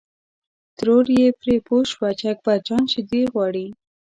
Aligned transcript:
ترور 0.77 1.05
یې 1.19 1.27
پرې 1.39 1.55
پوه 1.67 1.81
شوه 1.91 2.09
چې 2.19 2.25
اکبر 2.33 2.57
جان 2.67 2.83
شیدې 2.91 3.21
غواړي. 3.33 3.67